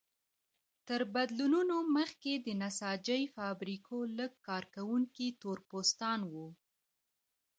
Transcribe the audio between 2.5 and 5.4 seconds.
نساجۍ فابریکو لږ کارکوونکي